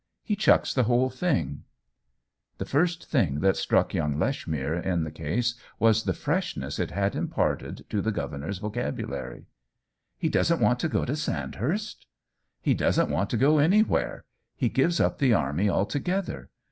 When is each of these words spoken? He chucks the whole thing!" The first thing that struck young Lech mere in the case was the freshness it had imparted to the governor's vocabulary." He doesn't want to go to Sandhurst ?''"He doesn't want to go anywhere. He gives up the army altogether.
He 0.23 0.35
chucks 0.35 0.73
the 0.73 0.85
whole 0.85 1.11
thing!" 1.11 1.61
The 2.57 2.65
first 2.65 3.05
thing 3.05 3.41
that 3.41 3.55
struck 3.55 3.93
young 3.93 4.17
Lech 4.17 4.47
mere 4.47 4.73
in 4.73 5.03
the 5.03 5.11
case 5.11 5.53
was 5.77 6.05
the 6.05 6.13
freshness 6.15 6.79
it 6.79 6.89
had 6.89 7.15
imparted 7.15 7.85
to 7.91 8.01
the 8.01 8.11
governor's 8.11 8.57
vocabulary." 8.57 9.45
He 10.17 10.27
doesn't 10.27 10.59
want 10.59 10.79
to 10.79 10.89
go 10.89 11.05
to 11.05 11.15
Sandhurst 11.15 12.07
?''"He 12.63 12.73
doesn't 12.73 13.11
want 13.11 13.29
to 13.29 13.37
go 13.37 13.59
anywhere. 13.59 14.25
He 14.55 14.69
gives 14.69 14.99
up 14.99 15.19
the 15.19 15.35
army 15.35 15.69
altogether. 15.69 16.49